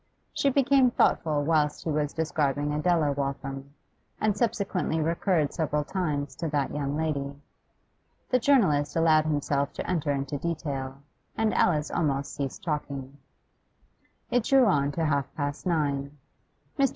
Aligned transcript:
She 0.33 0.49
became 0.49 0.89
thoughtful 0.89 1.43
whilst 1.43 1.83
he 1.83 1.91
was 1.91 2.11
describing 2.11 2.73
Adela 2.73 3.11
Waltham, 3.11 3.75
and 4.19 4.35
subsequently 4.35 4.99
recurred 4.99 5.53
several 5.53 5.83
times 5.83 6.35
to 6.37 6.47
that 6.47 6.73
young 6.73 6.97
lady. 6.97 7.35
The 8.31 8.39
journalist 8.39 8.95
allowed 8.95 9.25
himself 9.25 9.73
to 9.73 9.87
enter 9.87 10.11
into 10.11 10.39
detail, 10.39 11.03
and 11.37 11.53
Alice 11.53 11.91
almost 11.91 12.33
ceased 12.33 12.63
talking. 12.63 13.19
It 14.31 14.45
drew 14.45 14.65
on 14.65 14.91
to 14.93 15.05
half 15.05 15.31
past 15.35 15.67
nine. 15.67 16.17
Mr. 16.79 16.89